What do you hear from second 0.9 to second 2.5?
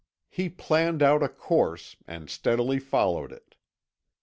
out a course, and